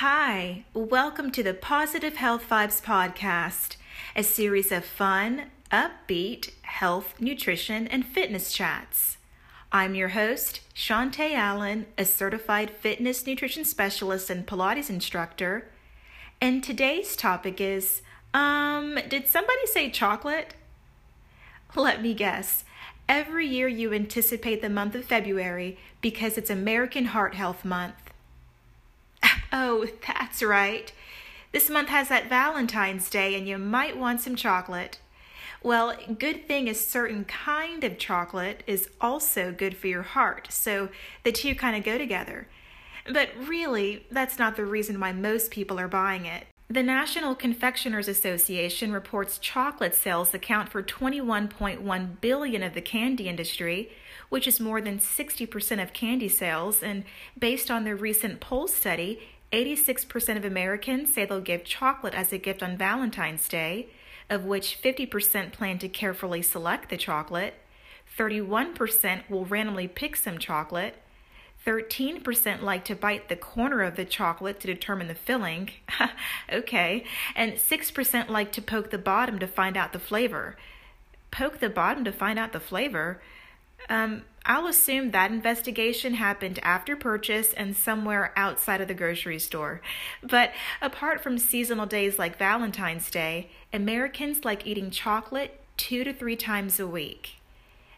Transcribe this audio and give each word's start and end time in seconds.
Hi, 0.00 0.64
welcome 0.72 1.30
to 1.32 1.42
the 1.42 1.52
Positive 1.52 2.16
Health 2.16 2.48
Vibes 2.48 2.82
Podcast, 2.82 3.76
a 4.16 4.22
series 4.22 4.72
of 4.72 4.82
fun, 4.82 5.50
upbeat 5.70 6.52
health, 6.62 7.20
nutrition, 7.20 7.86
and 7.86 8.06
fitness 8.06 8.50
chats. 8.50 9.18
I'm 9.70 9.94
your 9.94 10.08
host, 10.08 10.62
Chantay 10.74 11.34
Allen, 11.34 11.84
a 11.98 12.06
certified 12.06 12.70
fitness 12.70 13.26
nutrition 13.26 13.66
specialist 13.66 14.30
and 14.30 14.46
Pilates 14.46 14.88
instructor. 14.88 15.68
And 16.40 16.64
today's 16.64 17.14
topic 17.14 17.60
is 17.60 18.00
um, 18.32 18.98
did 19.06 19.28
somebody 19.28 19.66
say 19.66 19.90
chocolate? 19.90 20.54
Let 21.76 22.00
me 22.00 22.14
guess. 22.14 22.64
Every 23.06 23.46
year 23.46 23.68
you 23.68 23.92
anticipate 23.92 24.62
the 24.62 24.70
month 24.70 24.94
of 24.94 25.04
February 25.04 25.76
because 26.00 26.38
it's 26.38 26.48
American 26.48 27.04
Heart 27.04 27.34
Health 27.34 27.66
Month. 27.66 28.09
Oh, 29.52 29.86
that's 30.06 30.42
right. 30.42 30.92
This 31.52 31.68
month 31.68 31.88
has 31.88 32.08
that 32.08 32.28
Valentine's 32.28 33.10
Day, 33.10 33.34
and 33.34 33.48
you 33.48 33.58
might 33.58 33.96
want 33.96 34.20
some 34.20 34.36
chocolate. 34.36 35.00
Well, 35.62 35.96
good 36.18 36.46
thing 36.46 36.68
a 36.68 36.74
certain 36.74 37.24
kind 37.24 37.84
of 37.84 37.98
chocolate 37.98 38.62
is 38.66 38.88
also 39.00 39.52
good 39.52 39.76
for 39.76 39.88
your 39.88 40.02
heart, 40.02 40.48
so 40.50 40.88
the 41.24 41.32
two 41.32 41.54
kind 41.54 41.76
of 41.76 41.84
go 41.84 41.98
together. 41.98 42.46
But 43.12 43.30
really, 43.44 44.06
that's 44.10 44.38
not 44.38 44.56
the 44.56 44.64
reason 44.64 45.00
why 45.00 45.12
most 45.12 45.50
people 45.50 45.78
are 45.80 45.88
buying 45.88 46.24
it. 46.24 46.46
The 46.68 46.82
National 46.84 47.34
Confectioners 47.34 48.06
Association 48.06 48.92
reports 48.92 49.38
chocolate 49.38 49.94
sales 49.94 50.32
account 50.32 50.68
for 50.68 50.84
21.1 50.84 52.20
billion 52.20 52.62
of 52.62 52.74
the 52.74 52.80
candy 52.80 53.28
industry, 53.28 53.90
which 54.28 54.46
is 54.46 54.60
more 54.60 54.80
than 54.80 55.00
60% 55.00 55.82
of 55.82 55.92
candy 55.92 56.28
sales, 56.28 56.80
and 56.80 57.02
based 57.36 57.72
on 57.72 57.82
their 57.82 57.96
recent 57.96 58.38
poll 58.38 58.68
study, 58.68 59.18
86% 59.52 60.36
of 60.36 60.44
Americans 60.44 61.12
say 61.12 61.24
they'll 61.24 61.40
give 61.40 61.64
chocolate 61.64 62.14
as 62.14 62.32
a 62.32 62.38
gift 62.38 62.62
on 62.62 62.76
Valentine's 62.76 63.48
Day, 63.48 63.88
of 64.28 64.44
which 64.44 64.78
50% 64.80 65.52
plan 65.52 65.78
to 65.78 65.88
carefully 65.88 66.40
select 66.40 66.88
the 66.88 66.96
chocolate, 66.96 67.54
31% 68.16 69.28
will 69.28 69.44
randomly 69.44 69.88
pick 69.88 70.16
some 70.16 70.38
chocolate, 70.38 70.96
13% 71.66 72.62
like 72.62 72.84
to 72.84 72.94
bite 72.94 73.28
the 73.28 73.36
corner 73.36 73.82
of 73.82 73.96
the 73.96 74.04
chocolate 74.04 74.60
to 74.60 74.66
determine 74.66 75.08
the 75.08 75.14
filling. 75.14 75.70
okay. 76.52 77.04
And 77.36 77.54
6% 77.54 78.28
like 78.28 78.52
to 78.52 78.62
poke 78.62 78.90
the 78.90 78.98
bottom 78.98 79.38
to 79.38 79.46
find 79.46 79.76
out 79.76 79.92
the 79.92 79.98
flavor. 79.98 80.56
Poke 81.30 81.60
the 81.60 81.68
bottom 81.68 82.04
to 82.04 82.12
find 82.12 82.38
out 82.38 82.52
the 82.52 82.60
flavor? 82.60 83.20
Um, 83.88 84.22
I'll 84.46 84.66
assume 84.66 85.10
that 85.10 85.30
investigation 85.30 86.14
happened 86.14 86.58
after 86.62 86.96
purchase 86.96 87.52
and 87.52 87.76
somewhere 87.76 88.32
outside 88.36 88.80
of 88.80 88.88
the 88.88 88.94
grocery 88.94 89.38
store. 89.38 89.80
But 90.22 90.52
apart 90.80 91.22
from 91.22 91.38
seasonal 91.38 91.86
days 91.86 92.18
like 92.18 92.38
Valentine's 92.38 93.10
Day, 93.10 93.50
Americans 93.72 94.44
like 94.44 94.66
eating 94.66 94.90
chocolate 94.90 95.60
two 95.76 96.04
to 96.04 96.12
three 96.12 96.36
times 96.36 96.80
a 96.80 96.86
week. 96.86 97.36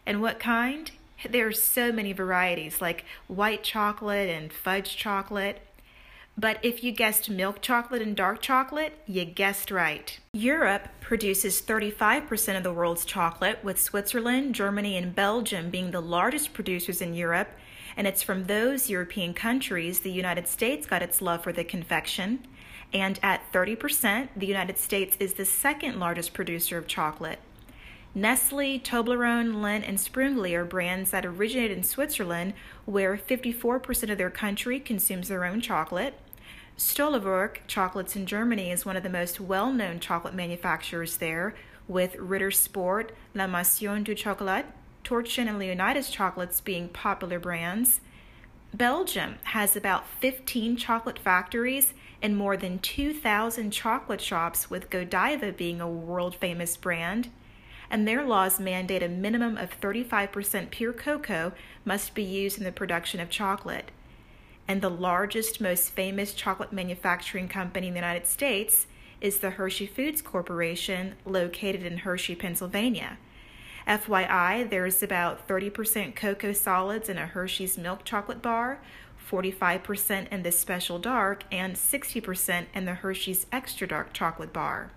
And 0.05 0.21
what 0.21 0.39
kind? 0.39 0.91
There 1.29 1.47
are 1.47 1.53
so 1.53 1.91
many 1.91 2.11
varieties 2.11 2.81
like 2.81 3.05
white 3.27 3.63
chocolate 3.63 4.29
and 4.29 4.51
fudge 4.51 4.97
chocolate. 4.97 5.61
But 6.37 6.57
if 6.63 6.83
you 6.83 6.91
guessed 6.91 7.29
milk 7.29 7.61
chocolate 7.61 8.01
and 8.01 8.15
dark 8.15 8.41
chocolate, 8.41 8.99
you 9.05 9.23
guessed 9.23 9.69
right. 9.69 10.19
Europe 10.33 10.89
produces 10.99 11.61
35% 11.61 12.57
of 12.57 12.63
the 12.63 12.73
world's 12.73 13.05
chocolate, 13.05 13.63
with 13.63 13.79
Switzerland, 13.79 14.55
Germany, 14.55 14.97
and 14.97 15.13
Belgium 15.13 15.69
being 15.69 15.91
the 15.91 16.01
largest 16.01 16.53
producers 16.53 17.01
in 17.01 17.13
Europe. 17.13 17.51
And 17.95 18.07
it's 18.07 18.23
from 18.23 18.45
those 18.45 18.89
European 18.89 19.35
countries 19.35 19.99
the 19.99 20.11
United 20.11 20.47
States 20.47 20.87
got 20.87 21.03
its 21.03 21.21
love 21.21 21.43
for 21.43 21.53
the 21.53 21.63
confection. 21.63 22.47
And 22.91 23.19
at 23.21 23.51
30%, 23.51 24.29
the 24.35 24.47
United 24.47 24.79
States 24.79 25.15
is 25.19 25.33
the 25.33 25.45
second 25.45 25.99
largest 25.99 26.33
producer 26.33 26.79
of 26.79 26.87
chocolate. 26.87 27.39
Nestle, 28.15 28.79
Toblerone, 28.79 29.55
Lindt, 29.55 29.87
and 29.87 29.97
Sprüngli 29.97 30.53
are 30.53 30.65
brands 30.65 31.09
that 31.09 31.25
originated 31.25 31.75
in 31.75 31.83
Switzerland, 31.83 32.53
where 32.85 33.17
54% 33.17 34.11
of 34.11 34.19
their 34.19 34.29
country 34.29 34.79
consumes 34.79 35.29
their 35.29 35.45
own 35.45 35.61
chocolate. 35.61 36.13
Stollwerck 36.77 37.65
Chocolates 37.65 38.15
in 38.15 38.27
Germany 38.27 38.69
is 38.69 38.85
one 38.85 38.95
of 38.95 39.03
the 39.03 39.09
most 39.09 39.39
well 39.39 39.71
known 39.73 39.99
chocolate 39.99 40.35
manufacturers 40.35 41.17
there, 41.17 41.55
with 41.87 42.15
Ritter 42.15 42.51
Sport, 42.51 43.13
La 43.33 43.47
Maison 43.47 44.03
du 44.03 44.13
Chocolat, 44.13 44.65
Torchen, 45.03 45.47
and 45.47 45.57
Leonidas 45.57 46.11
chocolates 46.11 46.61
being 46.61 46.89
popular 46.89 47.39
brands. 47.39 47.99
Belgium 48.75 49.35
has 49.43 49.75
about 49.75 50.07
15 50.19 50.77
chocolate 50.77 51.19
factories 51.19 51.93
and 52.21 52.37
more 52.37 52.57
than 52.57 52.79
2,000 52.79 53.71
chocolate 53.71 54.21
shops, 54.21 54.69
with 54.69 54.91
Godiva 54.91 55.51
being 55.51 55.81
a 55.81 55.89
world 55.89 56.35
famous 56.35 56.77
brand. 56.77 57.29
And 57.93 58.05
their 58.05 58.25
laws 58.25 58.59
mandate 58.59 59.03
a 59.03 59.07
minimum 59.07 59.55
of 59.55 59.79
35% 59.79 60.69
pure 60.69 60.91
cocoa 60.91 61.53
must 61.85 62.13
be 62.13 62.23
used 62.23 62.57
in 62.57 62.65
the 62.65 62.71
production 62.73 63.21
of 63.21 63.29
chocolate 63.29 63.91
and 64.67 64.81
the 64.81 64.89
largest, 64.89 65.59
most 65.59 65.91
famous 65.91 66.33
chocolate 66.33 66.71
manufacturing 66.71 67.47
company 67.47 67.87
in 67.87 67.93
the 67.93 67.99
United 67.99 68.27
States 68.27 68.87
is 69.19 69.39
the 69.39 69.51
Hershey 69.51 69.87
Foods 69.87 70.21
Corporation, 70.21 71.15
located 71.25 71.83
in 71.83 71.99
Hershey, 71.99 72.35
Pennsylvania. 72.35 73.17
FYI, 73.87 74.69
there's 74.69 75.03
about 75.03 75.47
30% 75.47 76.15
cocoa 76.15 76.53
solids 76.53 77.09
in 77.09 77.17
a 77.17 77.27
Hershey's 77.27 77.77
milk 77.77 78.05
chocolate 78.05 78.41
bar, 78.41 78.79
45% 79.29 80.29
in 80.29 80.43
the 80.43 80.51
special 80.51 80.99
dark, 80.99 81.43
and 81.51 81.75
60% 81.75 82.65
in 82.73 82.85
the 82.85 82.95
Hershey's 82.95 83.45
extra 83.51 83.87
dark 83.87 84.13
chocolate 84.13 84.53
bar. 84.53 84.91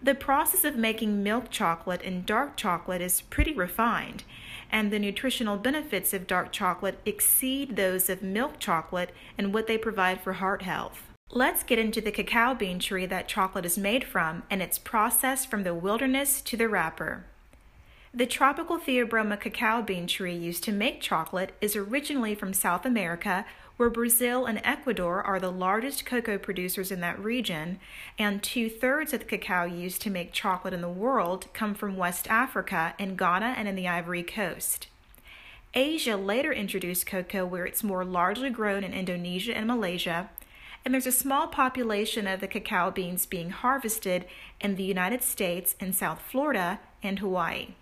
The 0.00 0.14
process 0.14 0.64
of 0.64 0.76
making 0.76 1.24
milk 1.24 1.50
chocolate 1.50 2.02
and 2.04 2.24
dark 2.24 2.56
chocolate 2.56 3.02
is 3.02 3.22
pretty 3.22 3.52
refined, 3.52 4.22
and 4.70 4.92
the 4.92 4.98
nutritional 4.98 5.56
benefits 5.56 6.14
of 6.14 6.28
dark 6.28 6.52
chocolate 6.52 7.00
exceed 7.04 7.74
those 7.74 8.08
of 8.08 8.22
milk 8.22 8.60
chocolate 8.60 9.12
and 9.36 9.52
what 9.52 9.66
they 9.66 9.76
provide 9.76 10.20
for 10.20 10.34
heart 10.34 10.62
health. 10.62 11.02
Let's 11.30 11.64
get 11.64 11.78
into 11.80 12.00
the 12.00 12.12
cacao 12.12 12.54
bean 12.54 12.78
tree 12.78 13.06
that 13.06 13.28
chocolate 13.28 13.66
is 13.66 13.76
made 13.76 14.04
from 14.04 14.44
and 14.48 14.62
its 14.62 14.78
process 14.78 15.44
from 15.44 15.64
the 15.64 15.74
wilderness 15.74 16.40
to 16.42 16.56
the 16.56 16.68
wrapper. 16.68 17.24
The 18.14 18.24
tropical 18.24 18.78
Theobroma 18.78 19.38
cacao 19.38 19.82
bean 19.82 20.06
tree 20.06 20.34
used 20.34 20.64
to 20.64 20.72
make 20.72 21.02
chocolate 21.02 21.54
is 21.60 21.76
originally 21.76 22.34
from 22.34 22.54
South 22.54 22.86
America, 22.86 23.44
where 23.78 23.88
Brazil 23.88 24.44
and 24.44 24.60
Ecuador 24.64 25.22
are 25.22 25.38
the 25.38 25.52
largest 25.52 26.04
cocoa 26.04 26.36
producers 26.36 26.90
in 26.90 27.00
that 27.00 27.18
region, 27.18 27.78
and 28.18 28.42
two 28.42 28.68
thirds 28.68 29.14
of 29.14 29.20
the 29.20 29.26
cacao 29.26 29.64
used 29.64 30.02
to 30.02 30.10
make 30.10 30.32
chocolate 30.32 30.74
in 30.74 30.80
the 30.80 30.88
world 30.88 31.46
come 31.54 31.74
from 31.74 31.96
West 31.96 32.28
Africa 32.28 32.92
in 32.98 33.16
Ghana 33.16 33.54
and 33.56 33.68
in 33.68 33.76
the 33.76 33.86
Ivory 33.86 34.24
Coast. 34.24 34.88
Asia 35.74 36.16
later 36.16 36.52
introduced 36.52 37.06
cocoa 37.06 37.46
where 37.46 37.66
it's 37.66 37.84
more 37.84 38.04
largely 38.04 38.50
grown 38.50 38.82
in 38.82 38.92
Indonesia 38.92 39.56
and 39.56 39.68
Malaysia, 39.68 40.28
and 40.84 40.92
there's 40.92 41.06
a 41.06 41.12
small 41.12 41.46
population 41.46 42.26
of 42.26 42.40
the 42.40 42.48
cacao 42.48 42.90
beans 42.90 43.26
being 43.26 43.50
harvested 43.50 44.24
in 44.60 44.74
the 44.74 44.82
United 44.82 45.22
States 45.22 45.76
and 45.78 45.94
South 45.94 46.20
Florida 46.20 46.80
and 47.00 47.20
Hawaii. 47.20 47.74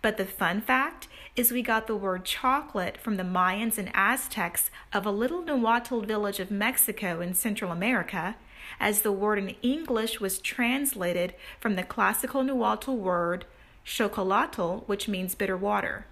But 0.00 0.16
the 0.16 0.24
fun 0.24 0.60
fact 0.60 1.08
is 1.34 1.52
we 1.52 1.62
got 1.62 1.86
the 1.86 1.96
word 1.96 2.24
chocolate 2.24 2.98
from 2.98 3.16
the 3.16 3.22
Mayans 3.22 3.78
and 3.78 3.90
Aztecs 3.94 4.70
of 4.92 5.06
a 5.06 5.10
little 5.10 5.42
Nahuatl 5.42 6.00
village 6.00 6.40
of 6.40 6.50
Mexico 6.50 7.20
in 7.20 7.34
Central 7.34 7.72
America, 7.72 8.36
as 8.80 9.02
the 9.02 9.12
word 9.12 9.38
in 9.38 9.54
English 9.62 10.20
was 10.20 10.38
translated 10.38 11.34
from 11.58 11.76
the 11.76 11.82
classical 11.82 12.42
Nahuatl 12.42 12.96
word 12.96 13.44
chocolatl, 13.84 14.86
which 14.86 15.08
means 15.08 15.34
bitter 15.34 15.56
water. 15.56 16.06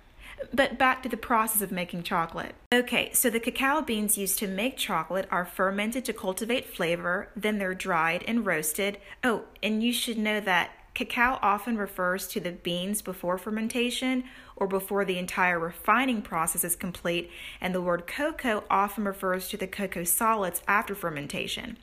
But 0.53 0.79
back 0.79 1.03
to 1.03 1.09
the 1.09 1.17
process 1.17 1.63
of 1.63 1.73
making 1.73 2.03
chocolate. 2.03 2.55
Okay, 2.73 3.11
so 3.13 3.31
the 3.31 3.41
cacao 3.41 3.81
beans 3.81 4.19
used 4.19 4.39
to 4.41 4.47
make 4.47 4.77
chocolate 4.77 5.27
are 5.31 5.47
fermented 5.47 6.05
to 6.07 6.13
cultivate 6.13 6.67
flavor, 6.67 7.29
then 7.35 7.59
they're 7.59 7.75
dried 7.75 8.23
and 8.27 8.45
roasted. 8.45 8.99
Oh, 9.25 9.45
and 9.63 9.83
you 9.83 9.93
should 9.93 10.19
know 10.19 10.41
that 10.41 10.71
Cacao 10.97 11.39
often 11.43 11.77
refers 11.77 12.27
to 12.27 12.41
the 12.41 12.53
beans 12.53 13.03
before 13.03 13.37
fermentation 13.37 14.25
or 14.57 14.67
before 14.67 15.05
the 15.05 15.19
entire 15.19 15.59
refining 15.59 16.23
process 16.23 16.65
is 16.65 16.75
complete, 16.75 17.31
and 17.61 17.75
the 17.75 17.83
word 17.83 18.07
cocoa 18.07 18.65
often 18.71 19.05
refers 19.05 19.47
to 19.51 19.59
the 19.59 19.67
cocoa 19.67 20.05
solids 20.05 20.63
after 20.67 20.95
fermentation. 20.95 21.77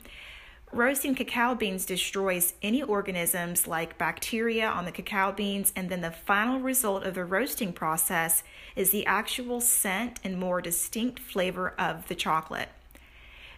Roasting 0.72 1.14
cacao 1.14 1.54
beans 1.54 1.86
destroys 1.86 2.54
any 2.60 2.82
organisms 2.82 3.68
like 3.68 3.96
bacteria 3.98 4.66
on 4.66 4.84
the 4.84 4.90
cacao 4.90 5.30
beans, 5.30 5.72
and 5.76 5.90
then 5.90 6.00
the 6.00 6.10
final 6.10 6.58
result 6.58 7.04
of 7.04 7.14
the 7.14 7.24
roasting 7.24 7.72
process 7.72 8.42
is 8.74 8.90
the 8.90 9.06
actual 9.06 9.60
scent 9.60 10.18
and 10.24 10.40
more 10.40 10.60
distinct 10.60 11.20
flavor 11.20 11.72
of 11.78 12.08
the 12.08 12.16
chocolate. 12.16 12.70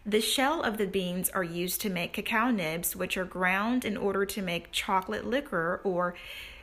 The 0.09 0.21
shell 0.21 0.63
of 0.63 0.79
the 0.79 0.87
beans 0.87 1.31
are 1.31 1.43
used 1.43 1.81
to 1.81 1.91
make 1.91 2.13
cacao 2.13 2.53
nibs, 2.53 2.95
which 2.95 3.17
are 3.17 3.25
ground 3.25 3.85
in 3.85 3.97
order 3.97 4.25
to 4.25 4.41
make 4.41 4.71
chocolate 4.71 5.27
liquor 5.27 5.81
or 5.83 6.15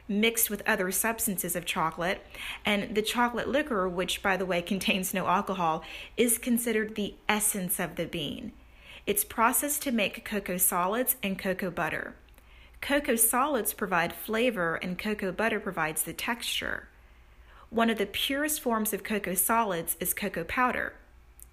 mixed 0.08 0.50
with 0.50 0.64
other 0.66 0.92
substances 0.94 1.54
of 1.54 1.66
chocolate. 1.66 2.26
And 2.66 2.96
the 2.96 3.02
chocolate 3.02 3.50
liquor, 3.50 3.90
which 3.90 4.24
by 4.24 4.38
the 4.38 4.46
way 4.46 4.62
contains 4.74 5.14
no 5.14 5.28
alcohol, 5.28 5.84
is 6.16 6.38
considered 6.38 6.96
the 6.96 7.16
essence 7.28 7.82
of 7.82 7.98
the 7.98 8.06
bean. 8.06 8.54
It's 9.06 9.26
processed 9.26 9.82
to 9.82 9.92
make 9.92 10.24
cocoa 10.24 10.56
solids 10.56 11.18
and 11.22 11.38
cocoa 11.38 11.70
butter. 11.70 12.16
Cocoa 12.80 13.18
solids 13.18 13.74
provide 13.74 14.14
flavor, 14.14 14.76
and 14.76 14.98
cocoa 14.98 15.34
butter 15.34 15.60
provides 15.60 16.04
the 16.04 16.14
texture. 16.14 16.88
One 17.70 17.90
of 17.90 17.98
the 17.98 18.06
purest 18.06 18.62
forms 18.62 18.94
of 18.94 19.04
cocoa 19.04 19.34
solids 19.34 19.98
is 20.00 20.14
cocoa 20.14 20.46
powder. 20.46 20.94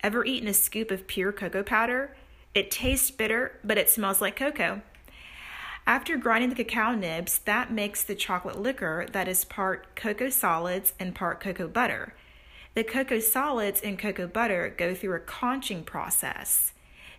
Ever 0.03 0.25
eaten 0.25 0.49
a 0.49 0.55
scoop 0.55 0.91
of 0.91 1.07
pure 1.07 1.33
cocoa 1.33 1.63
powder? 1.63 2.17
It 2.55 2.71
tastes 2.71 3.11
bitter, 3.11 3.59
but 3.63 3.79
it 3.79 3.91
smells 3.91 4.21
like 4.21 4.37
cocoa. 4.37 4.83
After 5.87 6.17
grinding 6.17 6.51
the 6.51 6.65
cacao 6.65 6.95
nibs, 6.95 7.41
that 7.41 7.73
makes 7.73 8.03
the 8.03 8.15
chocolate 8.15 8.59
liquor 8.59 9.07
that 9.13 9.29
is 9.29 9.45
part 9.45 9.95
cocoa 9.97 10.31
solids 10.31 10.95
and 10.99 11.15
part 11.15 11.41
cocoa 11.41 11.69
butter. 11.69 12.15
The 12.75 12.85
cocoa 12.85 13.21
solids 13.21 13.81
and 13.81 13.99
cocoa 13.99 14.27
butter 14.27 14.73
go 14.77 14.95
through 14.95 15.17
a 15.17 15.21
conching 15.21 15.85
process. 15.85 16.73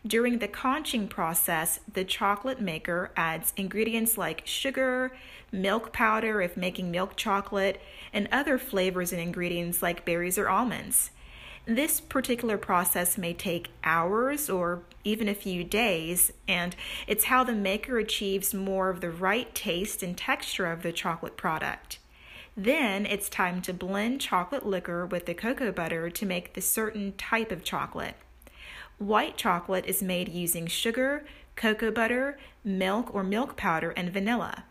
During 0.05 0.39
the 0.39 0.47
conching 0.47 1.07
process, 1.07 1.81
the 1.91 2.03
chocolate 2.03 2.59
maker 2.59 3.11
adds 3.15 3.53
ingredients 3.55 4.17
like 4.17 4.41
sugar, 4.45 5.11
milk 5.51 5.93
powder 5.93 6.41
if 6.41 6.57
making 6.57 6.89
milk 6.89 7.15
chocolate, 7.15 7.79
and 8.11 8.27
other 8.31 8.57
flavors 8.57 9.11
and 9.11 9.21
ingredients 9.21 9.83
like 9.83 10.05
berries 10.05 10.39
or 10.39 10.49
almonds. 10.49 11.11
This 11.65 11.99
particular 12.01 12.57
process 12.57 13.17
may 13.17 13.33
take 13.33 13.69
hours 13.83 14.49
or 14.49 14.81
even 15.03 15.29
a 15.29 15.35
few 15.35 15.63
days, 15.63 16.33
and 16.47 16.75
it's 17.05 17.25
how 17.25 17.43
the 17.43 17.53
maker 17.53 17.99
achieves 17.99 18.53
more 18.53 18.89
of 18.89 18.99
the 18.99 19.11
right 19.11 19.53
taste 19.53 20.01
and 20.01 20.17
texture 20.17 20.65
of 20.65 20.81
the 20.81 20.91
chocolate 20.91 21.37
product. 21.37 21.99
Then 22.57 23.05
it's 23.05 23.29
time 23.29 23.61
to 23.61 23.73
blend 23.73 24.21
chocolate 24.21 24.65
liquor 24.65 25.05
with 25.05 25.27
the 25.27 25.35
cocoa 25.35 25.71
butter 25.71 26.09
to 26.09 26.25
make 26.25 26.53
the 26.53 26.61
certain 26.61 27.13
type 27.13 27.51
of 27.51 27.63
chocolate. 27.63 28.15
White 28.97 29.37
chocolate 29.37 29.85
is 29.85 30.01
made 30.03 30.29
using 30.29 30.67
sugar, 30.67 31.23
cocoa 31.55 31.91
butter, 31.91 32.39
milk 32.63 33.13
or 33.13 33.23
milk 33.23 33.55
powder, 33.55 33.91
and 33.91 34.11
vanilla. 34.11 34.65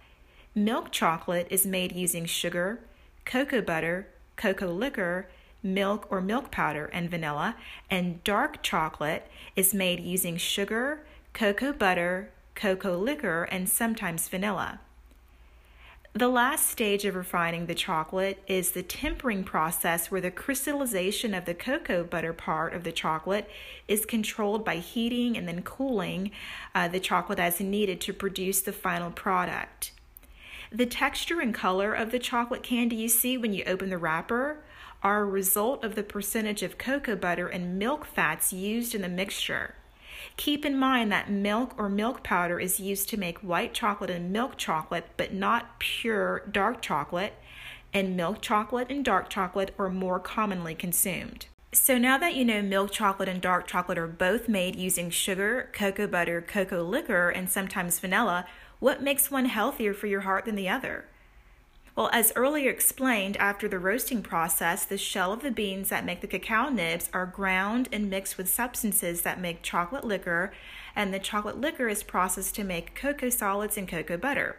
Milk 0.54 0.90
chocolate 0.90 1.46
is 1.50 1.64
made 1.64 1.92
using 1.92 2.26
sugar, 2.26 2.80
cocoa 3.24 3.62
butter, 3.62 4.08
cocoa 4.36 4.72
liquor, 4.72 5.28
milk 5.62 6.06
or 6.10 6.20
milk 6.20 6.50
powder, 6.50 6.86
and 6.92 7.10
vanilla. 7.10 7.56
And 7.90 8.22
dark 8.24 8.62
chocolate 8.62 9.26
is 9.56 9.74
made 9.74 10.00
using 10.00 10.36
sugar, 10.36 11.04
cocoa 11.32 11.72
butter, 11.72 12.30
cocoa 12.54 12.96
liquor, 12.96 13.44
and 13.44 13.68
sometimes 13.68 14.28
vanilla. 14.28 14.80
The 16.12 16.28
last 16.28 16.68
stage 16.68 17.04
of 17.04 17.14
refining 17.14 17.66
the 17.66 17.74
chocolate 17.74 18.42
is 18.48 18.72
the 18.72 18.82
tempering 18.82 19.44
process, 19.44 20.10
where 20.10 20.20
the 20.20 20.32
crystallization 20.32 21.34
of 21.34 21.44
the 21.44 21.54
cocoa 21.54 22.02
butter 22.02 22.32
part 22.32 22.74
of 22.74 22.82
the 22.82 22.90
chocolate 22.90 23.48
is 23.86 24.04
controlled 24.04 24.64
by 24.64 24.78
heating 24.78 25.36
and 25.36 25.46
then 25.46 25.62
cooling 25.62 26.32
uh, 26.74 26.88
the 26.88 26.98
chocolate 26.98 27.38
as 27.38 27.60
needed 27.60 28.00
to 28.00 28.12
produce 28.12 28.60
the 28.60 28.72
final 28.72 29.12
product. 29.12 29.92
The 30.72 30.86
texture 30.86 31.40
and 31.40 31.52
color 31.52 31.92
of 31.92 32.12
the 32.12 32.20
chocolate 32.20 32.62
candy 32.62 32.94
you 32.94 33.08
see 33.08 33.36
when 33.36 33.52
you 33.52 33.64
open 33.66 33.90
the 33.90 33.98
wrapper 33.98 34.62
are 35.02 35.22
a 35.22 35.24
result 35.24 35.82
of 35.82 35.96
the 35.96 36.04
percentage 36.04 36.62
of 36.62 36.78
cocoa 36.78 37.16
butter 37.16 37.48
and 37.48 37.76
milk 37.76 38.04
fats 38.06 38.52
used 38.52 38.94
in 38.94 39.02
the 39.02 39.08
mixture. 39.08 39.74
Keep 40.36 40.64
in 40.64 40.78
mind 40.78 41.10
that 41.10 41.28
milk 41.28 41.74
or 41.76 41.88
milk 41.88 42.22
powder 42.22 42.60
is 42.60 42.78
used 42.78 43.08
to 43.08 43.16
make 43.16 43.38
white 43.38 43.74
chocolate 43.74 44.10
and 44.10 44.30
milk 44.32 44.56
chocolate, 44.56 45.06
but 45.16 45.34
not 45.34 45.80
pure 45.80 46.44
dark 46.50 46.80
chocolate, 46.80 47.34
and 47.92 48.16
milk 48.16 48.40
chocolate 48.40 48.90
and 48.90 49.04
dark 49.04 49.28
chocolate 49.28 49.74
are 49.76 49.90
more 49.90 50.20
commonly 50.20 50.76
consumed. 50.76 51.46
So 51.72 51.98
now 51.98 52.18
that 52.18 52.34
you 52.34 52.44
know 52.44 52.62
milk 52.62 52.92
chocolate 52.92 53.28
and 53.28 53.40
dark 53.40 53.66
chocolate 53.66 53.98
are 53.98 54.06
both 54.06 54.48
made 54.48 54.76
using 54.76 55.10
sugar, 55.10 55.68
cocoa 55.72 56.06
butter, 56.06 56.40
cocoa 56.40 56.82
liquor, 56.82 57.30
and 57.30 57.50
sometimes 57.50 57.98
vanilla, 57.98 58.46
what 58.80 59.02
makes 59.02 59.30
one 59.30 59.44
healthier 59.44 59.94
for 59.94 60.08
your 60.08 60.22
heart 60.22 60.46
than 60.46 60.56
the 60.56 60.68
other? 60.68 61.04
Well, 61.96 62.08
as 62.12 62.32
earlier 62.34 62.70
explained, 62.70 63.36
after 63.36 63.68
the 63.68 63.78
roasting 63.78 64.22
process, 64.22 64.84
the 64.84 64.96
shell 64.96 65.32
of 65.32 65.42
the 65.42 65.50
beans 65.50 65.90
that 65.90 66.04
make 66.04 66.20
the 66.22 66.26
cacao 66.26 66.70
nibs 66.70 67.10
are 67.12 67.26
ground 67.26 67.88
and 67.92 68.08
mixed 68.08 68.38
with 68.38 68.48
substances 68.48 69.22
that 69.22 69.40
make 69.40 69.62
chocolate 69.62 70.04
liquor, 70.04 70.52
and 70.96 71.12
the 71.12 71.18
chocolate 71.18 71.60
liquor 71.60 71.88
is 71.88 72.02
processed 72.02 72.54
to 72.54 72.64
make 72.64 72.94
cocoa 72.94 73.28
solids 73.28 73.76
and 73.76 73.86
cocoa 73.86 74.16
butter. 74.16 74.56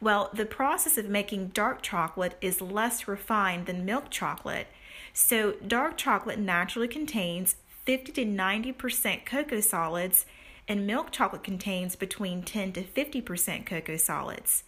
Well, 0.00 0.30
the 0.34 0.44
process 0.44 0.98
of 0.98 1.08
making 1.08 1.48
dark 1.48 1.80
chocolate 1.80 2.36
is 2.40 2.60
less 2.60 3.08
refined 3.08 3.66
than 3.66 3.84
milk 3.84 4.10
chocolate. 4.10 4.66
So, 5.12 5.52
dark 5.66 5.96
chocolate 5.96 6.38
naturally 6.38 6.88
contains 6.88 7.56
50 7.84 8.12
to 8.12 8.24
90% 8.24 9.24
cocoa 9.24 9.60
solids, 9.60 10.26
and 10.68 10.86
milk 10.86 11.10
chocolate 11.10 11.44
contains 11.44 11.96
between 11.96 12.42
10 12.42 12.72
to 12.72 12.82
50% 12.82 13.66
cocoa 13.66 13.96
solids. 13.96 14.64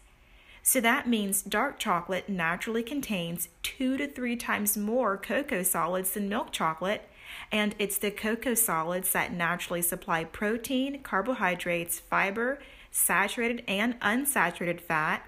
So 0.62 0.80
that 0.80 1.08
means 1.08 1.42
dark 1.42 1.78
chocolate 1.78 2.28
naturally 2.28 2.82
contains 2.82 3.48
two 3.62 3.96
to 3.96 4.08
three 4.08 4.34
times 4.34 4.76
more 4.76 5.16
cocoa 5.16 5.62
solids 5.62 6.10
than 6.10 6.28
milk 6.28 6.50
chocolate, 6.50 7.08
and 7.52 7.74
it's 7.78 7.98
the 7.98 8.10
cocoa 8.10 8.54
solids 8.54 9.12
that 9.12 9.32
naturally 9.32 9.82
supply 9.82 10.24
protein, 10.24 11.02
carbohydrates, 11.02 12.00
fiber, 12.00 12.58
saturated 12.90 13.62
and 13.68 14.00
unsaturated 14.00 14.80
fat, 14.80 15.24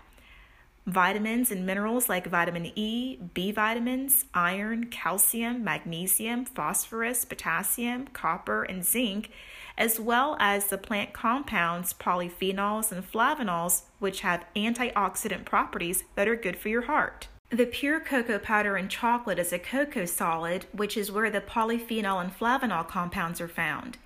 vitamins 0.89 1.51
and 1.51 1.67
minerals 1.67 2.09
like 2.09 2.27
vitamin 2.27 2.73
E, 2.75 3.19
B 3.35 3.53
vitamins, 3.53 4.25
iron, 4.35 4.87
calcium, 4.87 5.63
magnesium, 5.63 6.45
phosphorus, 6.45 7.25
potassium, 7.25 8.09
copper, 8.09 8.63
and 8.63 8.85
zinc 8.85 9.31
as 9.79 10.01
well 10.01 10.37
as 10.41 10.67
the 10.67 10.77
plant 10.77 11.13
compounds 11.13 11.95
polyphenols 11.95 12.91
and 12.91 13.11
flavanols, 13.11 13.83
which 14.01 14.23
have 14.23 14.45
antioxidant 14.57 15.45
properties 15.45 16.03
that 16.17 16.27
are 16.27 16.35
good 16.35 16.59
for 16.59 16.69
your 16.69 16.83
heart. 16.83 17.29
The 17.51 17.65
pure 17.65 18.01
cocoa 18.01 18.41
powder 18.41 18.77
in 18.77 18.89
chocolate 18.89 19.39
is 19.39 19.53
a 19.53 19.59
cocoa 19.59 20.05
solid, 20.05 20.67
which 20.73 20.97
is 20.97 21.13
where 21.13 21.31
the 21.31 21.41
polyphenol 21.41 22.21
and 22.21 22.37
flavanol 22.37 22.89
compounds 22.89 23.41
are 23.41 23.49
found. 23.49 23.97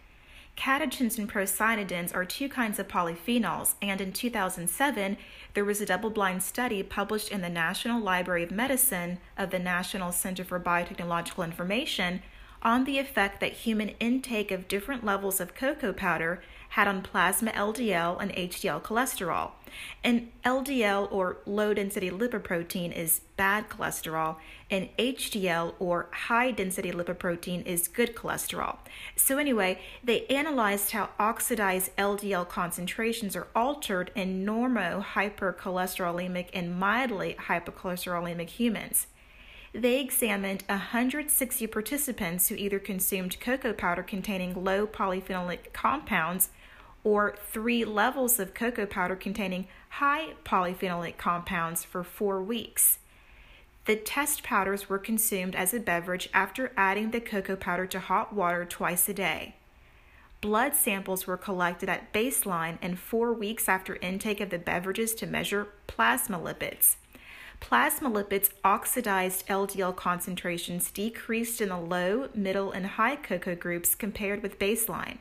Catechins 0.56 1.18
and 1.18 1.30
procyanidins 1.30 2.14
are 2.14 2.24
two 2.24 2.48
kinds 2.48 2.78
of 2.78 2.86
polyphenols, 2.86 3.74
and 3.80 4.00
in 4.00 4.12
2007, 4.12 5.16
there 5.54 5.64
was 5.64 5.80
a 5.80 5.86
double 5.86 6.10
blind 6.10 6.42
study 6.42 6.82
published 6.82 7.30
in 7.30 7.40
the 7.40 7.48
National 7.48 8.00
Library 8.00 8.42
of 8.42 8.50
Medicine 8.50 9.18
of 9.36 9.50
the 9.50 9.58
National 9.58 10.12
Center 10.12 10.44
for 10.44 10.60
Biotechnological 10.60 11.44
Information 11.44 12.22
on 12.62 12.84
the 12.84 12.98
effect 12.98 13.40
that 13.40 13.52
human 13.52 13.88
intake 13.98 14.50
of 14.50 14.68
different 14.68 15.04
levels 15.04 15.40
of 15.40 15.54
cocoa 15.54 15.92
powder 15.92 16.42
had 16.72 16.88
on 16.88 17.02
plasma 17.02 17.50
LDL 17.52 18.16
and 18.18 18.32
HDL 18.32 18.80
cholesterol. 18.80 19.50
And 20.02 20.32
LDL 20.42 21.12
or 21.12 21.36
low 21.44 21.74
density 21.74 22.10
lipoprotein 22.10 22.96
is 22.96 23.20
bad 23.36 23.68
cholesterol, 23.68 24.36
and 24.70 24.88
HDL 24.98 25.74
or 25.78 26.08
high 26.12 26.50
density 26.50 26.90
lipoprotein 26.90 27.66
is 27.66 27.88
good 27.88 28.14
cholesterol. 28.16 28.78
So, 29.16 29.36
anyway, 29.36 29.80
they 30.02 30.24
analyzed 30.28 30.92
how 30.92 31.10
oxidized 31.18 31.94
LDL 31.96 32.48
concentrations 32.48 33.36
are 33.36 33.48
altered 33.54 34.10
in 34.14 34.46
normo 34.46 35.04
hypercholesterolemic 35.04 36.48
and 36.54 36.74
mildly 36.74 37.36
hypercholesterolemic 37.38 38.48
humans 38.48 39.08
they 39.74 40.00
examined 40.00 40.62
160 40.68 41.66
participants 41.66 42.48
who 42.48 42.54
either 42.56 42.78
consumed 42.78 43.40
cocoa 43.40 43.72
powder 43.72 44.02
containing 44.02 44.52
low 44.62 44.86
polyphenolic 44.86 45.72
compounds 45.72 46.50
or 47.04 47.36
three 47.50 47.84
levels 47.84 48.38
of 48.38 48.54
cocoa 48.54 48.86
powder 48.86 49.16
containing 49.16 49.66
high 49.90 50.34
polyphenolic 50.44 51.16
compounds 51.16 51.84
for 51.84 52.04
four 52.04 52.42
weeks. 52.42 52.98
The 53.84 53.96
test 53.96 54.42
powders 54.44 54.88
were 54.88 54.98
consumed 54.98 55.56
as 55.56 55.74
a 55.74 55.80
beverage 55.80 56.28
after 56.32 56.72
adding 56.76 57.10
the 57.10 57.20
cocoa 57.20 57.56
powder 57.56 57.86
to 57.86 57.98
hot 57.98 58.32
water 58.32 58.64
twice 58.64 59.08
a 59.08 59.14
day. 59.14 59.56
Blood 60.40 60.74
samples 60.74 61.26
were 61.26 61.36
collected 61.36 61.88
at 61.88 62.12
baseline 62.12 62.78
and 62.82 62.98
four 62.98 63.32
weeks 63.32 63.68
after 63.68 63.96
intake 63.96 64.40
of 64.40 64.50
the 64.50 64.58
beverages 64.58 65.14
to 65.14 65.26
measure 65.26 65.68
plasma 65.86 66.38
lipids. 66.38 66.96
Plasma 67.60 68.10
lipids 68.10 68.50
oxidized 68.64 69.46
LDL 69.46 69.94
concentrations 69.94 70.90
decreased 70.90 71.60
in 71.60 71.68
the 71.68 71.78
low, 71.78 72.28
middle, 72.34 72.72
and 72.72 72.86
high 72.86 73.14
cocoa 73.14 73.54
groups 73.54 73.94
compared 73.94 74.42
with 74.42 74.58
baseline. 74.58 75.18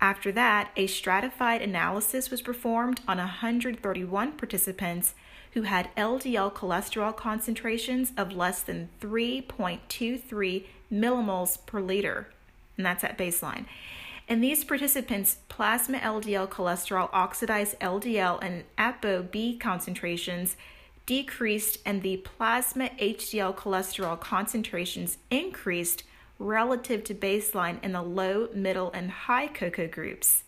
After 0.00 0.32
that, 0.32 0.70
a 0.76 0.86
stratified 0.86 1.60
analysis 1.60 2.30
was 2.30 2.40
performed 2.40 3.02
on 3.06 3.18
131 3.18 4.32
participants 4.32 5.14
who 5.52 5.62
had 5.62 5.94
LDL 5.94 6.54
cholesterol 6.54 7.14
concentrations 7.14 8.12
of 8.16 8.32
less 8.32 8.62
than 8.62 8.88
3.23 9.00 10.64
millimoles 10.90 11.58
per 11.66 11.80
liter, 11.80 12.28
and 12.76 12.86
that's 12.86 13.04
at 13.04 13.18
baseline. 13.18 13.66
In 14.26 14.40
these 14.40 14.64
participants, 14.64 15.38
plasma 15.48 15.98
LDL 15.98 16.48
cholesterol, 16.48 17.10
oxidized 17.12 17.78
LDL, 17.80 18.38
and 18.42 18.64
ApoB 18.78 19.60
concentrations 19.60 20.56
decreased 21.04 21.78
and 21.84 22.02
the 22.02 22.18
plasma 22.18 22.90
HDL 23.00 23.56
cholesterol 23.56 24.18
concentrations 24.18 25.18
increased 25.30 26.04
relative 26.40 27.04
to 27.04 27.14
baseline 27.14 27.82
in 27.84 27.92
the 27.92 28.02
low, 28.02 28.48
middle, 28.52 28.90
and 28.92 29.10
high 29.10 29.46
cocoa 29.46 29.86
groups. 29.86 30.42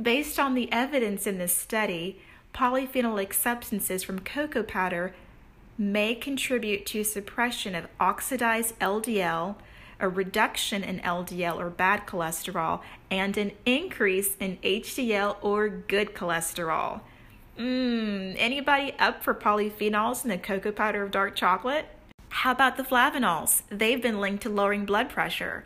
Based 0.00 0.38
on 0.38 0.54
the 0.54 0.70
evidence 0.70 1.26
in 1.26 1.38
this 1.38 1.56
study, 1.56 2.20
polyphenolic 2.52 3.32
substances 3.32 4.02
from 4.02 4.18
cocoa 4.18 4.62
powder 4.62 5.14
may 5.78 6.14
contribute 6.14 6.84
to 6.86 7.04
suppression 7.04 7.74
of 7.74 7.86
oxidized 8.00 8.78
LDL, 8.80 9.54
a 10.00 10.08
reduction 10.08 10.82
in 10.82 10.98
LDL 11.00 11.56
or 11.56 11.70
bad 11.70 12.06
cholesterol, 12.06 12.80
and 13.10 13.38
an 13.38 13.52
increase 13.64 14.36
in 14.40 14.58
HDL 14.58 15.36
or 15.40 15.68
good 15.68 16.14
cholesterol. 16.14 17.00
Mmm, 17.58 18.34
anybody 18.38 18.94
up 18.98 19.22
for 19.22 19.34
polyphenols 19.34 20.24
in 20.24 20.30
the 20.30 20.38
cocoa 20.38 20.72
powder 20.72 21.02
of 21.02 21.10
dark 21.10 21.36
chocolate? 21.36 21.86
How 22.36 22.50
about 22.50 22.78
the 22.78 22.82
flavanols? 22.82 23.62
They've 23.68 24.00
been 24.00 24.18
linked 24.18 24.42
to 24.44 24.48
lowering 24.48 24.86
blood 24.86 25.10
pressure. 25.10 25.64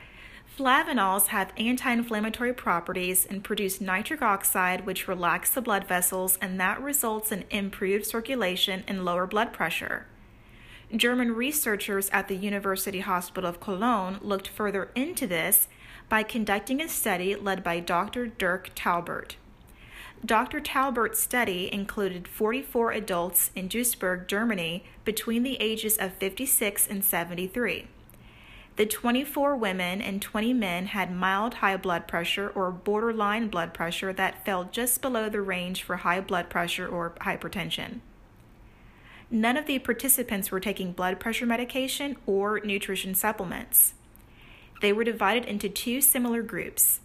Flavanols 0.58 1.28
have 1.28 1.52
anti 1.56 1.90
inflammatory 1.90 2.52
properties 2.52 3.24
and 3.24 3.44
produce 3.44 3.80
nitric 3.80 4.20
oxide, 4.20 4.84
which 4.84 5.06
relaxes 5.06 5.54
the 5.54 5.62
blood 5.62 5.86
vessels, 5.86 6.36
and 6.42 6.58
that 6.58 6.82
results 6.82 7.30
in 7.30 7.44
improved 7.50 8.04
circulation 8.04 8.82
and 8.88 9.04
lower 9.04 9.28
blood 9.28 9.52
pressure. 9.52 10.06
German 10.94 11.36
researchers 11.36 12.10
at 12.10 12.26
the 12.26 12.36
University 12.36 13.00
Hospital 13.00 13.48
of 13.48 13.60
Cologne 13.60 14.18
looked 14.20 14.48
further 14.48 14.90
into 14.96 15.26
this 15.26 15.68
by 16.08 16.24
conducting 16.24 16.82
a 16.82 16.88
study 16.88 17.36
led 17.36 17.62
by 17.62 17.78
Dr. 17.78 18.26
Dirk 18.26 18.74
Taubert. 18.74 19.36
Dr. 20.26 20.60
Taubert's 20.60 21.20
study 21.20 21.72
included 21.72 22.26
44 22.26 22.90
adults 22.90 23.52
in 23.54 23.68
Duisburg, 23.68 24.26
Germany, 24.26 24.82
between 25.04 25.44
the 25.44 25.54
ages 25.60 25.96
of 25.96 26.14
56 26.14 26.88
and 26.88 27.04
73. 27.04 27.86
The 28.74 28.86
24 28.86 29.54
women 29.54 30.02
and 30.02 30.20
20 30.20 30.52
men 30.52 30.86
had 30.86 31.14
mild 31.14 31.54
high 31.54 31.76
blood 31.76 32.08
pressure 32.08 32.50
or 32.56 32.72
borderline 32.72 33.46
blood 33.48 33.72
pressure 33.72 34.12
that 34.14 34.44
fell 34.44 34.64
just 34.64 35.00
below 35.00 35.28
the 35.28 35.40
range 35.40 35.84
for 35.84 35.98
high 35.98 36.20
blood 36.20 36.50
pressure 36.50 36.88
or 36.88 37.10
hypertension. 37.20 38.00
None 39.30 39.56
of 39.56 39.66
the 39.66 39.78
participants 39.78 40.50
were 40.50 40.60
taking 40.60 40.90
blood 40.90 41.20
pressure 41.20 41.46
medication 41.46 42.16
or 42.26 42.58
nutrition 42.60 43.14
supplements. 43.14 43.94
They 44.82 44.92
were 44.92 45.04
divided 45.04 45.44
into 45.44 45.68
two 45.68 46.00
similar 46.00 46.42
groups. 46.42 47.00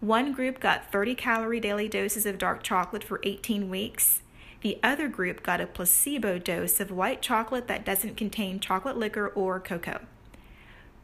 One 0.00 0.32
group 0.32 0.60
got 0.60 0.90
30 0.90 1.14
calorie 1.14 1.60
daily 1.60 1.88
doses 1.88 2.26
of 2.26 2.38
dark 2.38 2.62
chocolate 2.62 3.04
for 3.04 3.20
18 3.22 3.70
weeks. 3.70 4.22
The 4.60 4.78
other 4.82 5.08
group 5.08 5.42
got 5.42 5.60
a 5.60 5.66
placebo 5.66 6.38
dose 6.38 6.80
of 6.80 6.90
white 6.90 7.22
chocolate 7.22 7.68
that 7.68 7.84
doesn't 7.84 8.16
contain 8.16 8.60
chocolate 8.60 8.96
liquor 8.96 9.28
or 9.28 9.60
cocoa. 9.60 10.00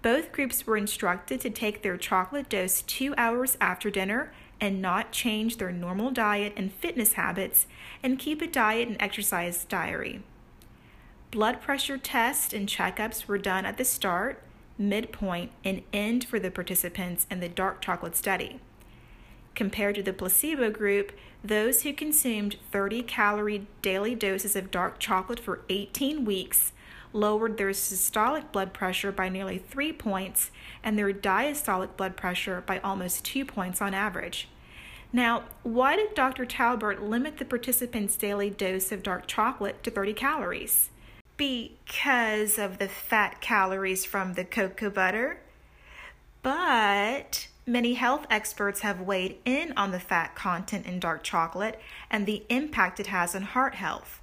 Both 0.03 0.33
groups 0.33 0.67
were 0.67 0.79
instructed 0.79 1.41
to 1.43 1.51
take 1.51 1.83
their 1.83 1.99
chocolate 1.99 2.49
dose 2.49 2.83
two 2.83 3.15
hours 3.19 3.59
after 3.61 3.91
dinner 3.91 4.33
and 4.61 4.81
not 4.81 5.13
change 5.13 5.57
their 5.57 5.73
normal 5.73 6.11
diet 6.11 6.55
and 6.57 6.73
fitness 6.73 7.15
habits 7.15 7.67
and 8.03 8.19
keep 8.19 8.41
a 8.41 8.47
diet 8.47 8.89
and 8.89 8.97
exercise 9.01 9.65
diary. 9.65 10.23
Blood 11.31 11.61
pressure 11.61 11.99
tests 11.99 12.53
and 12.53 12.69
checkups 12.69 13.27
were 13.27 13.39
done 13.39 13.65
at 13.65 13.77
the 13.77 13.85
start, 13.85 14.43
midpoint, 14.79 15.53
and 15.65 15.83
end 15.93 16.25
for 16.25 16.41
the 16.41 16.51
participants 16.51 17.27
in 17.31 17.41
the 17.41 17.49
dark 17.49 17.81
chocolate 17.81 18.17
study. 18.17 18.61
Compared 19.55 19.95
to 19.97 20.03
the 20.03 20.13
placebo 20.13 20.71
group, 20.71 21.13
those 21.43 21.83
who 21.83 21.93
consumed 21.93 22.57
30 22.71 23.03
calorie 23.03 23.67
daily 23.83 24.15
doses 24.15 24.57
of 24.57 24.71
dark 24.71 24.99
chocolate 24.99 25.41
for 25.41 25.63
18 25.69 26.25
weeks 26.25 26.73
lowered 27.13 27.57
their 27.57 27.71
systolic 27.71 28.53
blood 28.53 28.73
pressure 28.73 29.11
by 29.11 29.29
nearly 29.29 29.59
three 29.59 29.93
points 29.93 30.51
and 30.83 30.97
their 30.99 31.13
diastolic 31.13 31.97
blood 31.97 32.17
pressure 32.17 32.63
by 32.67 32.79
almost 32.81 33.25
two 33.25 33.45
points 33.45 33.83
on 33.83 33.95
average. 33.95 34.49
Now, 35.13 35.45
why 35.65 35.97
did 35.97 36.15
Dr. 36.15 36.47
Taubert 36.47 37.03
limit 37.03 37.39
the 37.39 37.45
participants' 37.45 38.17
daily 38.17 38.49
dose 38.49 38.93
of 38.93 39.03
dark 39.03 39.27
chocolate 39.27 39.83
to 39.83 39.91
30 39.91 40.13
calories? 40.13 40.91
Because 41.37 42.59
of 42.59 42.79
the 42.79 42.87
fat 42.87 43.41
calories 43.41 44.05
from 44.05 44.35
the 44.35 44.45
cocoa 44.45 44.91
butter. 44.91 45.41
But 46.43 47.49
many 47.67 47.95
health 47.95 48.27
experts 48.31 48.81
have 48.81 49.01
weighed 49.01 49.39
in 49.45 49.73
on 49.77 49.91
the 49.91 50.01
fat 50.01 50.35
content 50.35 50.87
in 50.87 51.01
dark 51.01 51.23
chocolate 51.23 51.81
and 52.11 52.27
the 52.27 52.45
impact 52.49 53.01
it 53.01 53.09
has 53.09 53.35
on 53.35 53.43
heart 53.43 53.75
health. 53.75 54.21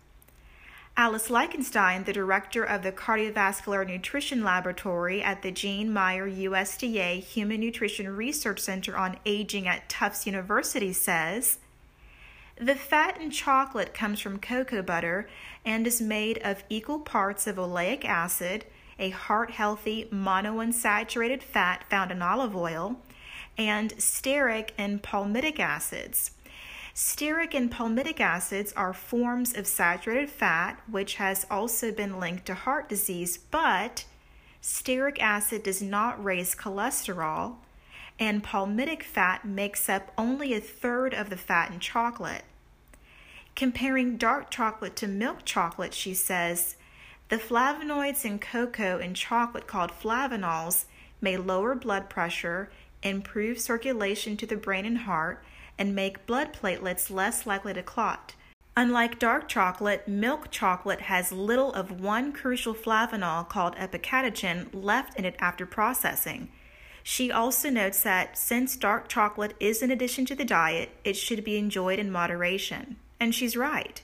Alice 0.99 1.29
Lichtenstein, 1.29 2.05
the 2.05 2.11
director 2.11 2.63
of 2.63 2.81
the 2.81 2.91
Cardiovascular 2.91 3.85
Nutrition 3.85 4.43
Laboratory 4.43 5.21
at 5.21 5.43
the 5.43 5.51
Jean 5.51 5.93
Mayer 5.93 6.27
USDA 6.27 7.19
Human 7.19 7.59
Nutrition 7.59 8.09
Research 8.15 8.59
Center 8.59 8.97
on 8.97 9.17
Aging 9.23 9.67
at 9.67 9.87
Tufts 9.89 10.25
University, 10.25 10.91
says 10.91 11.59
The 12.59 12.73
fat 12.73 13.21
in 13.21 13.29
chocolate 13.29 13.93
comes 13.93 14.19
from 14.19 14.39
cocoa 14.39 14.81
butter 14.81 15.29
and 15.63 15.85
is 15.85 16.01
made 16.01 16.39
of 16.39 16.63
equal 16.67 17.01
parts 17.01 17.45
of 17.45 17.57
oleic 17.57 18.03
acid, 18.03 18.65
a 18.97 19.11
heart 19.11 19.51
healthy 19.51 20.09
monounsaturated 20.11 21.43
fat 21.43 21.83
found 21.91 22.09
in 22.09 22.23
olive 22.23 22.55
oil, 22.55 22.99
and 23.57 23.95
stearic 23.97 24.69
and 24.77 25.01
palmitic 25.01 25.59
acids. 25.59 26.31
Stearic 26.93 27.53
and 27.53 27.71
palmitic 27.71 28.19
acids 28.19 28.73
are 28.73 28.93
forms 28.93 29.55
of 29.55 29.67
saturated 29.67 30.29
fat, 30.29 30.79
which 30.89 31.15
has 31.15 31.45
also 31.49 31.91
been 31.91 32.19
linked 32.19 32.45
to 32.47 32.55
heart 32.55 32.89
disease, 32.89 33.37
but 33.37 34.05
stearic 34.63 35.19
acid 35.19 35.61
does 35.61 35.81
not 35.81 36.23
raise 36.23 36.55
cholesterol, 36.55 37.57
and 38.19 38.43
palmitic 38.43 39.03
fat 39.03 39.45
makes 39.45 39.87
up 39.87 40.11
only 40.17 40.53
a 40.53 40.59
third 40.59 41.13
of 41.13 41.29
the 41.29 41.37
fat 41.37 41.71
in 41.71 41.79
chocolate. 41.79 42.43
Comparing 43.55 44.17
dark 44.17 44.49
chocolate 44.49 44.95
to 44.95 45.07
milk 45.07 45.39
chocolate, 45.45 45.93
she 45.93 46.13
says, 46.13 46.75
the 47.29 47.37
flavonoids 47.37 48.23
in 48.23 48.39
cocoa 48.39 48.97
and 48.97 49.15
chocolate 49.15 49.67
called 49.67 49.91
flavanols 49.91 50.85
may 51.19 51.37
lower 51.37 51.75
blood 51.75 52.09
pressure, 52.09 52.69
improve 53.07 53.59
circulation 53.59 54.37
to 54.37 54.45
the 54.45 54.57
brain 54.57 54.85
and 54.85 54.99
heart, 54.99 55.43
and 55.77 55.95
make 55.95 56.25
blood 56.25 56.53
platelets 56.53 57.09
less 57.09 57.45
likely 57.45 57.73
to 57.73 57.83
clot. 57.83 58.35
Unlike 58.75 59.17
dark 59.17 59.47
chocolate, 59.47 60.07
milk 60.07 60.51
chocolate 60.51 61.01
has 61.01 61.31
little 61.31 61.73
of 61.73 61.99
one 61.99 62.31
crucial 62.31 62.75
flavanol 62.75 63.49
called 63.49 63.75
epicatechin 63.75 64.67
left 64.71 65.17
in 65.17 65.25
it 65.25 65.35
after 65.39 65.65
processing. 65.65 66.49
She 67.01 67.31
also 67.31 67.69
notes 67.69 68.03
that 68.03 68.37
since 68.37 68.75
dark 68.75 69.07
chocolate 69.07 69.55
is 69.59 69.81
an 69.81 69.89
addition 69.89 70.25
to 70.25 70.35
the 70.35 70.45
diet, 70.45 70.89
it 71.03 71.15
should 71.15 71.43
be 71.43 71.57
enjoyed 71.57 71.97
in 71.99 72.11
moderation. 72.11 72.97
And 73.19 73.33
she's 73.33 73.57
right. 73.57 74.01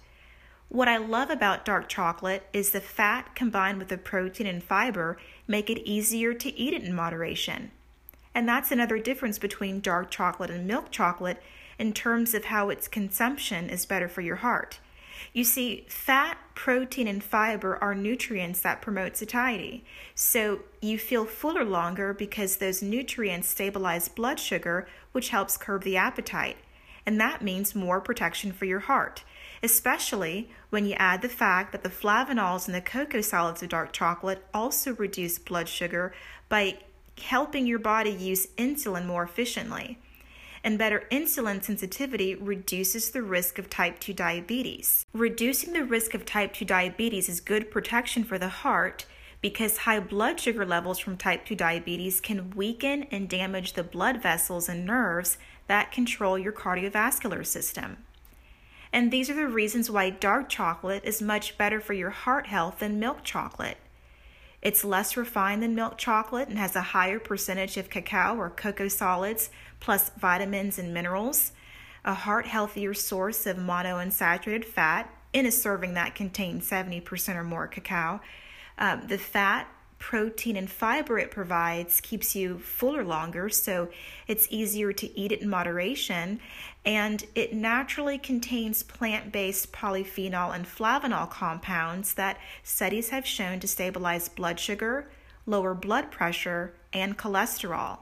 What 0.70 0.88
I 0.88 0.98
love 0.98 1.30
about 1.30 1.66
dark 1.66 1.88
chocolate 1.88 2.48
is 2.52 2.72
the 2.72 2.82
fat 2.82 3.36
combined 3.36 3.78
with 3.78 3.90
the 3.90 3.98
protein 3.98 4.48
and 4.48 4.64
fiber 4.64 5.18
make 5.48 5.70
it 5.70 5.88
easier 5.88 6.34
to 6.34 6.58
eat 6.58 6.74
it 6.74 6.82
in 6.82 6.96
moderation. 6.96 7.70
And 8.36 8.48
that's 8.48 8.72
another 8.72 8.98
difference 8.98 9.38
between 9.38 9.80
dark 9.80 10.10
chocolate 10.10 10.50
and 10.50 10.68
milk 10.68 10.92
chocolate 10.92 11.42
in 11.78 11.94
terms 11.94 12.34
of 12.34 12.46
how 12.46 12.70
its 12.70 12.88
consumption 12.88 13.70
is 13.70 13.86
better 13.86 14.08
for 14.08 14.22
your 14.22 14.38
heart. 14.38 14.80
You 15.32 15.44
see, 15.44 15.86
fat, 15.88 16.38
protein, 16.54 17.08
and 17.08 17.24
fiber 17.24 17.78
are 17.82 17.96
nutrients 17.96 18.62
that 18.62 18.82
promote 18.82 19.16
satiety. 19.16 19.84
So 20.16 20.62
you 20.82 20.98
feel 21.00 21.26
fuller 21.26 21.64
longer 21.64 22.14
because 22.14 22.58
those 22.58 22.84
nutrients 22.84 23.48
stabilize 23.48 24.10
blood 24.10 24.40
sugar, 24.40 24.88
which 25.12 25.30
helps 25.30 25.58
curb 25.58 25.84
the 25.84 25.98
appetite. 25.98 26.58
And 27.06 27.20
that 27.20 27.42
means 27.42 27.76
more 27.76 28.00
protection 28.00 28.52
for 28.52 28.66
your 28.66 28.80
heart, 28.80 29.24
especially 29.62 30.50
when 30.70 30.86
you 30.86 30.94
add 30.94 31.22
the 31.22 31.30
fact 31.30 31.72
that 31.72 31.84
the 31.84 31.90
flavanols 31.90 32.68
in 32.68 32.74
the 32.74 32.82
cocoa 32.82 33.22
solids 33.22 33.62
of 33.62 33.70
dark 33.70 33.92
chocolate 33.92 34.46
also 34.54 34.94
reduce 34.96 35.38
blood 35.38 35.68
sugar 35.68 36.14
by 36.48 36.78
helping 37.22 37.66
your 37.68 37.80
body 37.80 38.12
use 38.12 38.48
insulin 38.58 39.06
more 39.06 39.24
efficiently 39.24 39.98
and 40.64 40.78
better 40.78 41.04
insulin 41.12 41.62
sensitivity 41.62 42.36
reduces 42.36 43.12
the 43.12 43.22
risk 43.22 43.60
of 43.60 43.70
type 43.70 44.00
2 44.00 44.14
diabetes. 44.14 45.06
Reducing 45.14 45.74
the 45.74 45.84
risk 45.84 46.14
of 46.14 46.26
type 46.26 46.54
2 46.54 46.66
diabetes 46.66 47.28
is 47.28 47.42
good 47.42 47.70
protection 47.70 48.24
for 48.24 48.38
the 48.38 48.48
heart 48.48 49.06
because 49.42 49.80
high 49.80 50.00
blood 50.00 50.40
sugar 50.40 50.66
levels 50.66 51.00
from 51.00 51.18
type 51.18 51.46
2 51.46 51.56
diabetes 51.56 52.22
can 52.22 52.52
weaken 52.52 53.04
and 53.12 53.28
damage 53.28 53.74
the 53.74 53.84
blood 53.84 54.22
vessels 54.22 54.70
and 54.70 54.86
nerves 54.86 55.38
that 55.68 55.92
control 55.92 56.40
your 56.40 56.54
cardiovascular 56.54 57.46
system. 57.46 57.98
And 58.94 59.12
these 59.12 59.30
are 59.30 59.36
the 59.36 59.48
reasons 59.48 59.92
why 59.92 60.12
dark 60.12 60.48
chocolate 60.48 61.04
is 61.04 61.22
much 61.22 61.58
better 61.58 61.82
for 61.82 61.94
your 61.94 62.12
heart 62.12 62.48
health 62.48 62.80
than 62.80 63.00
milk 63.00 63.24
chocolate. 63.24 63.78
It's 64.64 64.86
less 64.86 65.18
refined 65.18 65.62
than 65.62 65.76
milk 65.76 65.98
chocolate 65.98 66.48
and 66.48 66.58
has 66.58 66.78
a 66.78 66.82
higher 66.82 67.20
percentage 67.20 67.76
of 67.76 67.90
cacao 67.90 68.38
or 68.38 68.50
cocoa 68.50 68.88
solids, 68.88 69.50
plus 69.82 70.10
vitamins 70.18 70.80
and 70.80 70.94
minerals, 70.94 71.52
a 72.06 72.14
heart 72.14 72.46
healthier 72.46 72.94
source 72.94 73.46
of 73.46 73.58
monounsaturated 73.58 74.64
fat 74.64 75.14
in 75.34 75.46
a 75.46 75.52
serving 75.52 75.96
that 75.96 76.16
contains 76.16 76.70
70% 76.70 77.36
or 77.36 77.44
more 77.44 77.68
cacao. 77.68 78.22
Um, 78.78 79.06
the 79.08 79.18
fat, 79.18 79.68
protein 80.04 80.58
and 80.58 80.70
fiber 80.70 81.18
it 81.18 81.32
provides 81.32 82.02
keeps 82.02 82.36
you 82.36 82.60
fuller 82.60 83.06
longer, 83.06 83.48
so 83.48 83.88
it's 84.28 84.50
easier 84.52 84.92
to 84.92 85.18
eat 85.18 85.32
it 85.32 85.42
in 85.42 85.50
moderation. 85.50 86.42
And 86.86 87.26
it 87.36 87.54
naturally 87.54 88.18
contains 88.18 88.84
plant 88.84 89.32
based 89.32 89.72
polyphenol 89.72 90.54
and 90.54 90.66
flavanol 90.66 91.30
compounds 91.30 92.16
that 92.16 92.38
studies 92.64 93.12
have 93.12 93.26
shown 93.26 93.62
to 93.62 93.68
stabilize 93.68 94.28
blood 94.28 94.60
sugar, 94.60 95.10
lower 95.46 95.74
blood 95.74 96.12
pressure, 96.12 96.74
and 96.92 97.18
cholesterol. 97.18 98.00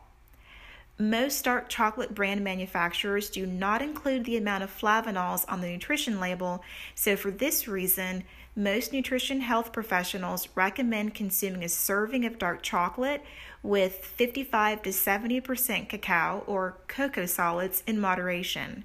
Most 0.97 1.45
dark 1.45 1.69
chocolate 1.69 2.15
brand 2.15 2.43
manufacturers 2.43 3.29
do 3.29 3.45
not 3.45 3.83
include 3.83 4.25
the 4.25 4.37
amount 4.37 4.63
of 4.63 4.75
flavanols 4.75 5.45
on 5.47 5.61
the 5.61 5.71
nutrition 5.71 6.19
label, 6.19 6.63
so 6.95 7.15
for 7.15 7.29
this 7.29 7.67
reason, 7.67 8.23
most 8.55 8.91
nutrition 8.91 9.39
health 9.39 9.71
professionals 9.71 10.49
recommend 10.55 11.13
consuming 11.13 11.63
a 11.63 11.69
serving 11.69 12.25
of 12.25 12.37
dark 12.37 12.61
chocolate 12.61 13.23
with 13.63 14.03
55 14.05 14.81
to 14.83 14.89
70% 14.89 15.87
cacao 15.87 16.43
or 16.47 16.77
cocoa 16.87 17.25
solids 17.25 17.81
in 17.87 17.99
moderation. 17.99 18.83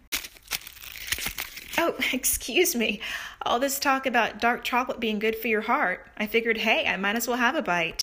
Oh, 1.78 1.94
excuse 2.12 2.76
me. 2.76 3.00
All 3.42 3.58
this 3.58 3.78
talk 3.78 4.06
about 4.06 4.40
dark 4.40 4.64
chocolate 4.64 5.00
being 5.00 5.18
good 5.18 5.37
for 5.37 5.49
your 5.49 5.62
heart. 5.62 6.06
I 6.16 6.26
figured, 6.26 6.58
hey, 6.58 6.87
I 6.87 6.96
might 6.96 7.16
as 7.16 7.26
well 7.26 7.37
have 7.37 7.56
a 7.56 7.62
bite. 7.62 8.02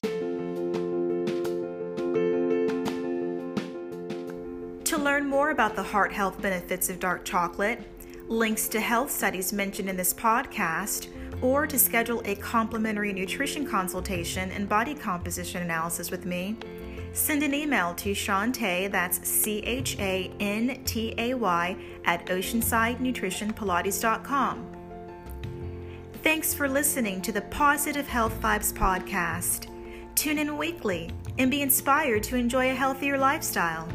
To 4.85 4.97
learn 4.97 5.27
more 5.27 5.49
about 5.49 5.75
the 5.75 5.83
heart 5.83 6.11
health 6.11 6.41
benefits 6.41 6.89
of 6.89 6.99
dark 6.99 7.25
chocolate, 7.25 7.81
links 8.27 8.67
to 8.69 8.79
health 8.79 9.11
studies 9.11 9.51
mentioned 9.51 9.89
in 9.89 9.97
this 9.97 10.13
podcast, 10.13 11.07
or 11.41 11.65
to 11.67 11.79
schedule 11.79 12.21
a 12.25 12.35
complimentary 12.35 13.13
nutrition 13.13 13.65
consultation 13.65 14.51
and 14.51 14.69
body 14.69 14.95
composition 14.95 15.61
analysis 15.61 16.11
with 16.11 16.25
me, 16.25 16.57
send 17.13 17.43
an 17.43 17.53
email 17.53 17.93
to 17.95 18.11
Chantay, 18.11 18.91
that's 18.91 19.25
C 19.27 19.59
H 19.59 19.97
A 19.99 20.31
N 20.39 20.81
T 20.85 21.13
A 21.17 21.33
Y, 21.33 21.75
at 22.05 22.25
oceansidenutritionpilates.com. 22.27 24.69
Thanks 26.23 26.53
for 26.53 26.69
listening 26.69 27.21
to 27.21 27.31
the 27.31 27.41
Positive 27.41 28.07
Health 28.07 28.39
Vibes 28.41 28.71
podcast. 28.71 29.67
Tune 30.15 30.39
in 30.39 30.57
weekly 30.57 31.09
and 31.37 31.51
be 31.51 31.61
inspired 31.61 32.23
to 32.23 32.35
enjoy 32.35 32.71
a 32.71 32.75
healthier 32.75 33.17
lifestyle. 33.17 33.87